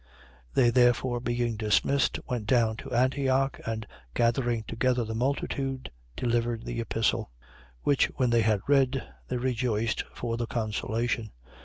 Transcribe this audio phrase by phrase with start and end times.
[0.55, 3.85] They therefore, being dismissed, went down to Antioch and,
[4.15, 7.29] gathering together the multitude, delivered the epistle.
[7.81, 7.81] 15:31.
[7.83, 11.33] Which when they had read, they rejoiced for the consolation.